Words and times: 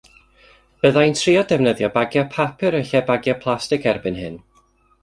Bydda 0.85 1.03
i'n 1.09 1.13
trio 1.19 1.43
defnyddio 1.51 1.91
bagiau 1.99 2.27
papur 2.39 2.79
yn 2.81 2.89
lle 2.93 3.05
bagiau 3.13 3.39
plastig 3.47 3.89
erbyn 3.95 4.21
hyn. 4.25 4.43